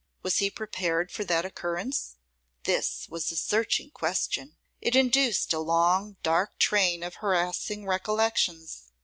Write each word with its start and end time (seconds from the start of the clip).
Was 0.23 0.39
he 0.39 0.49
prepared 0.49 1.11
for 1.11 1.23
that 1.25 1.45
occurrence? 1.45 2.15
This 2.63 3.07
was 3.07 3.31
a 3.31 3.35
searching 3.35 3.91
question. 3.91 4.57
It 4.81 4.95
induced 4.95 5.53
a 5.53 5.59
long, 5.59 6.15
dark 6.23 6.57
train 6.57 7.03
of 7.03 7.17
harassing 7.21 7.85
recollections. 7.85 8.85